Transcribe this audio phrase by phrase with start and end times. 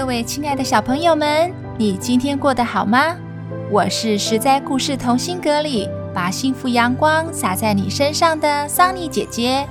[0.00, 3.14] 各位亲爱的小朋友们，你今天过得好吗？
[3.70, 9.68] 我是实在故事同心阁里把幸福阳光洒在你身上的桑尼姐姐。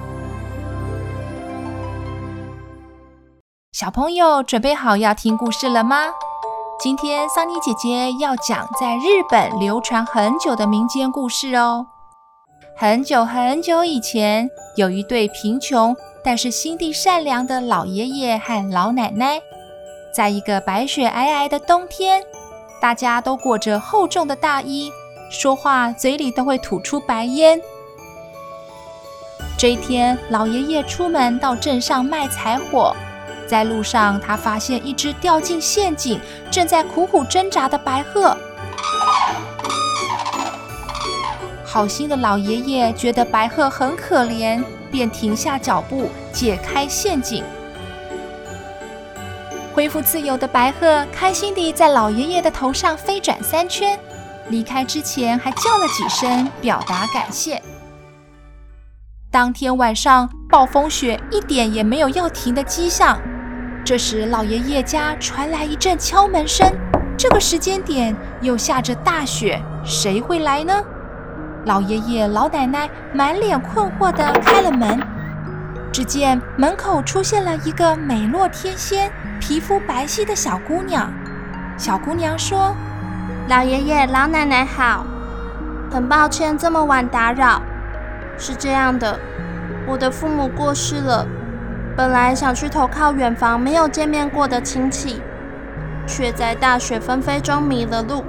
[3.71, 6.09] 小朋友准备好要听故事了吗？
[6.79, 11.87] 今天桑尼姐姐要讲在日本流传很久的民间故事哦。
[12.77, 19.41] 很久很久以前，有一对贫穷但是心地善良的老爷爷和老奶奶。
[20.11, 22.23] 在一个白雪皑皑的冬天，
[22.81, 24.91] 大家都裹着厚重的大衣，
[25.29, 27.61] 说话嘴里都会吐出白烟。
[29.57, 32.95] 这一天，老爷爷出门到镇上卖柴火，
[33.45, 38.35] 在路上，他发现一只掉进陷阱、正在苦苦挣扎的白鹤。
[41.63, 47.43] 好心的老爷爷觉得白鹤很可怜，便停下脚步，解开陷阱。
[49.79, 53.97] 恢复自由的白鹤开心地在老爷爷的头上飞转三圈，
[54.49, 57.63] 离开之前还叫了几声，表达感谢。
[59.31, 63.17] 当天晚上，暴风雪一点也没有要停的迹象。
[63.85, 66.69] 这时，老爷爷家传来一阵敲门声。
[67.17, 70.73] 这个时间点又下着大雪，谁会来呢？
[71.63, 74.99] 老爷爷、老奶奶满脸困惑地开了门。
[75.91, 81.11] 只见门口出现了一个美若天仙，皮肤白皙的小姑娘，
[81.77, 82.75] 小姑娘说
[83.49, 85.05] ：“老爷爷、老奶奶好，
[85.91, 87.61] 很抱歉这么晚打扰。
[88.37, 89.19] 是这样的，
[89.87, 91.25] 我的父母过世了，
[91.97, 95.21] 本来想去投靠远房没有见面过的亲戚，
[96.05, 98.23] 却在大雪纷飞中迷了路。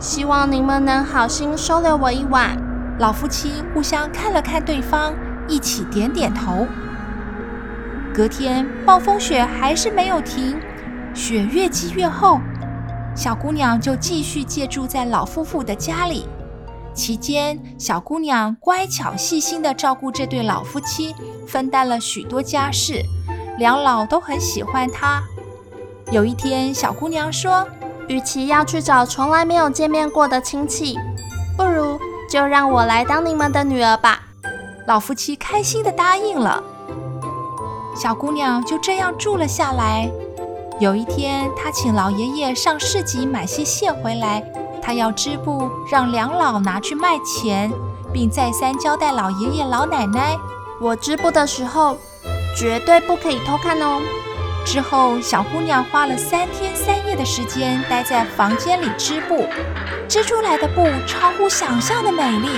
[0.00, 2.56] 希望您们能好心收留我一晚。”
[2.98, 5.12] 老夫妻互相看了看对方，
[5.48, 6.66] 一起点点头。
[8.14, 10.56] 隔天，暴风雪还是没有停，
[11.14, 12.40] 雪越积越厚。
[13.16, 16.26] 小姑娘就继续借住在老夫妇的家里。
[16.94, 21.14] 期间，小姑娘乖巧细心地照顾这对老夫妻，
[21.46, 23.02] 分担了许多家事，
[23.58, 25.22] 两老都很喜欢她。
[26.12, 27.66] 有一天，小姑娘说
[28.06, 30.96] ：“与其要去找从来没有见面过的亲戚，
[31.56, 31.98] 不如
[32.30, 34.20] 就让我来当你们的女儿吧。”
[34.86, 36.62] 老夫妻开心地答应了。
[37.96, 40.10] 小姑娘就这样住了下来。
[40.80, 44.44] 有一天，她请老爷爷上市集买些蟹回来，
[44.82, 47.72] 她要织布，让两老拿去卖钱，
[48.12, 50.36] 并再三交代老爷爷、老奶奶
[50.82, 51.96] ：“我织布的时候，
[52.56, 54.00] 绝对不可以偷看哦。”
[54.64, 59.46] 之后，小姑娘花了三天三夜的时间待在房间里织布，
[60.08, 62.48] 织出来的布超乎想象的美丽，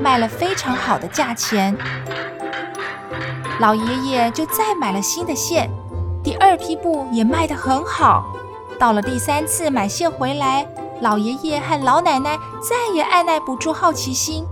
[0.00, 1.76] 卖了非常好的价钱。
[3.58, 5.68] 老爷爷就再买了新的线，
[6.22, 8.36] 第二批布也卖得很好。
[8.78, 10.66] 到了第三次买线回来，
[11.00, 14.44] 老爷爷和老奶奶再也按捺不住好奇心，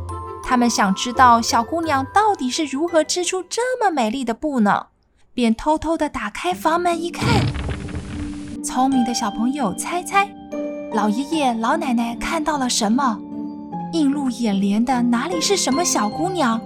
[0.42, 4.86] 他们想知道小姑娘到底是如何织出这么美丽的布呢？
[5.34, 7.26] 便偷偷地打开房门一看。
[8.62, 10.28] 聪明的小朋友猜猜，
[10.92, 13.18] 老爷爷老奶奶看到了什么？
[13.92, 16.60] 映入眼帘的哪里是什么小姑娘？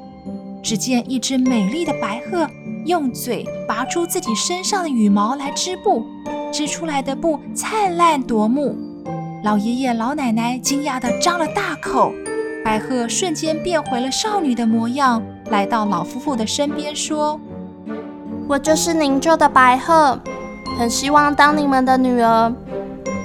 [0.63, 2.47] 只见一只美丽的白鹤
[2.85, 6.05] 用嘴拔出自己身上的羽毛来织布，
[6.53, 8.77] 织出来的布灿烂夺目。
[9.45, 12.13] 老爷爷老奶奶惊讶地张了大口，
[12.63, 17.41] 白鹤瞬间变回了少女的模样，来到老夫妇的身边说
[18.49, 20.19] ：“我就是您救的白鹤，
[20.79, 22.51] 很希望当你们的女儿。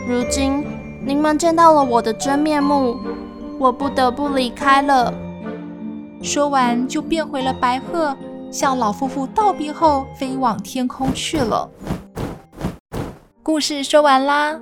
[0.06, 0.66] 如今
[1.06, 2.98] 你们见到了我的真面目，
[3.58, 5.14] 我不得不离开了。”
[6.22, 8.14] 说完，就变回了白鹤，
[8.52, 11.70] 向老夫妇道别后，飞往天空去了。
[13.42, 14.60] 故事说完啦。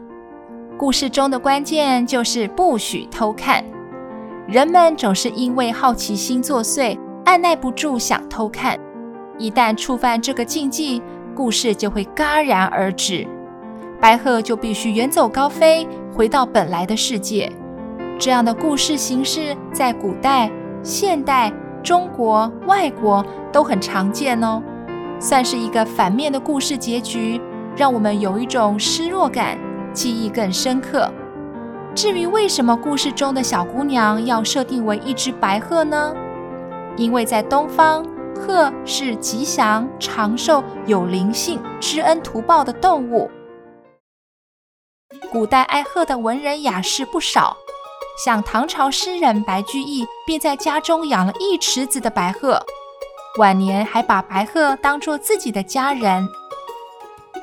[0.78, 3.66] 故事中的关键就是不许偷看。
[4.48, 8.80] 人们总是因为好奇心作祟，按耐不住想偷看。
[9.42, 11.02] 一旦触犯这个禁忌，
[11.36, 13.28] 故事就会戛然而止。
[14.00, 17.52] 白鹤就必须远走高飞，回到本来的世界。
[18.20, 20.52] 这样的故事形式在古代。
[20.84, 21.54] 现代、
[21.84, 24.60] 中国、外国都很常见哦，
[25.20, 27.40] 算是一个反面的故事结局，
[27.76, 29.58] 让我们有一种失落感，
[29.94, 31.08] 记忆更深刻。
[31.94, 36.14] 至于为什么故事中的小姑娘要设定为一只白鹤呢？
[36.98, 38.04] 因为在东方，
[38.36, 43.30] 鹤是吉祥、长寿、有灵性、知恩图报的动物。
[45.32, 47.56] 古代爱鹤的文人雅士不少，
[48.24, 52.62] 像唐朝诗人白居易便在家中养了一池子的白鹤，
[53.38, 56.28] 晚年还把白鹤当作自己的家人。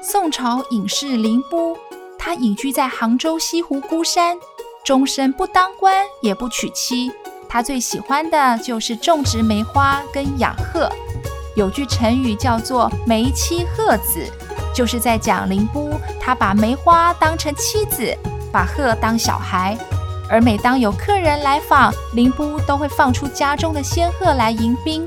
[0.03, 1.77] 宋朝隐士林逋，
[2.19, 4.39] 他隐居在杭州西湖孤山，
[4.85, 7.11] 终身不当官也不娶妻。
[7.49, 10.89] 他最喜欢的就是种植梅花跟养鹤。
[11.57, 14.25] 有句成语叫做“梅妻鹤子”，
[14.73, 15.91] 就是在讲林逋
[16.21, 18.17] 他把梅花当成妻子，
[18.53, 19.77] 把鹤当小孩。
[20.31, 25.05] 而每当有客人来访，林逋都会放出家中的仙鹤来迎宾。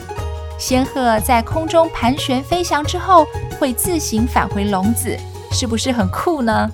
[0.58, 3.26] 仙鹤在空中盘旋飞翔之后，
[3.60, 5.18] 会自行返回笼子，
[5.52, 6.70] 是不是很酷呢？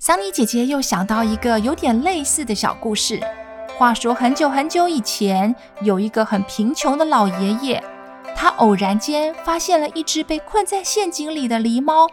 [0.00, 3.20] 桑尼姐姐又想到一个有点类似的小故事。
[3.78, 7.80] 话说很久很久以前，有一个很贫穷的老爷爷，
[8.34, 12.08] 他偶然间发现了一只被困在陷阱里的狸猫。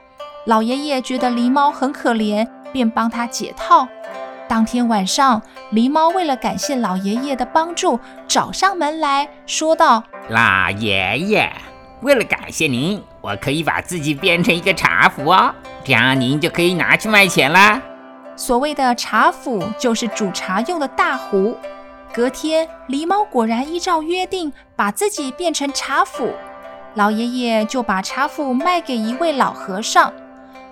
[0.46, 3.88] 老爷爷觉得狸猫很可怜，便帮他解套。
[4.48, 5.42] 当天晚上，
[5.74, 11.52] 狸猫为了感谢老爷爷的帮助，找上门来说道：“老爷爷，
[12.02, 15.52] 为了感谢您，我可以把自己变成一个茶壶哦，
[15.84, 17.82] 这样您就可以拿去卖钱啦。”
[18.36, 21.58] 所谓的茶壶就是煮茶用的大壶。
[22.14, 26.34] 隔天，狸猫果然依照约定把自己变成茶壶，
[26.94, 30.14] 老爷爷就把茶壶卖给一位老和尚。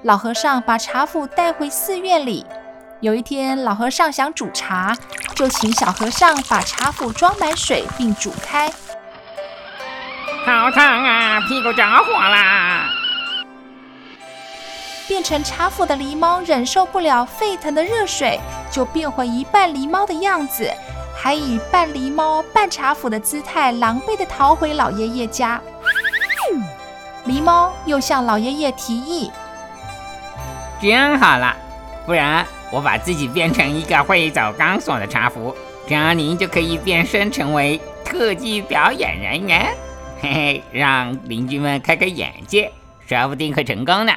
[0.03, 2.45] 老和尚把茶壶带回寺院里。
[3.01, 4.95] 有一天，老和尚想煮茶，
[5.35, 8.69] 就请小和尚把茶壶装满水并煮开。
[10.45, 12.89] 好烫啊，屁股着火啦！
[15.07, 18.39] 变成茶壶的狸猫忍受不了沸腾的热水，
[18.71, 20.71] 就变回一半狸猫的样子，
[21.15, 25.61] 还以半狸猫半茶壶的姿态，狼狈地逃回老爷爷家。
[27.25, 29.31] 狸猫又向老爷爷提议
[30.81, 31.55] ：“这样好了，
[32.05, 35.55] 不然我把自己变成一个会走钢索的茶壶，
[35.87, 39.73] 这样您就可以变身成为特技表演人员，
[40.21, 42.71] 嘿嘿，让邻居们开开眼界，
[43.07, 44.13] 说不定会成功呢。”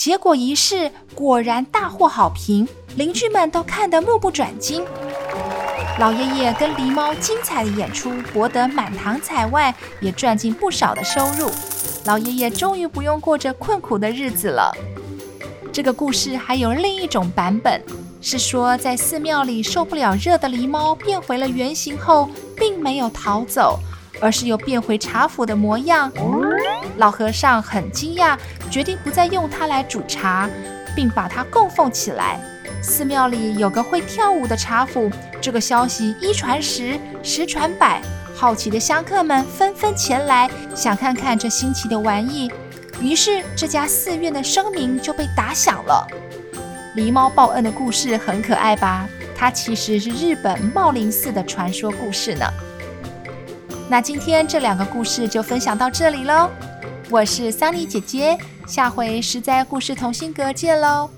[0.00, 2.66] 结果一试，果然大获好评，
[2.96, 4.82] 邻居们都看得目不转睛。
[5.98, 11.50] 老爷爷跟狸猫精彩的演出，博得满堂彩外，也赚进不少的收入。
[12.06, 14.74] 老爷爷终于不用过着困苦的日子了。
[15.70, 17.82] 这个故事还有另一种版本，
[18.22, 23.78] 是说在寺庙里受不了热的狸猫变回了原形后，并没有逃走。
[24.22, 26.12] 而是又变回茶壶的模样。
[27.00, 28.36] 老和尚很惊讶，
[28.70, 30.48] 决定不再用它来煮茶，
[30.94, 32.38] 并把它供奉起来。
[32.82, 35.10] 寺庙里有个会跳舞的茶壶，
[35.40, 38.02] 这个消息一传十，十传百，
[38.34, 42.52] 好奇的香客们纷纷前来，想看看这新奇的玩意。
[43.00, 46.06] 于是这家寺院的声名就被打响了。
[46.96, 49.08] 狸猫报恩的故事很可爱吧？
[49.34, 52.46] 它其实是日本茂林寺的传说故事呢。
[53.88, 56.50] 那今天这两个故事就分享到这里喽，
[57.10, 61.10] 我是桑尼姐姐，下回实在故事同心阁见喽。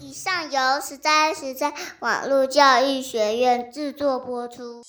[0.00, 4.82] 以上由实在实在网络教育学院制作播出。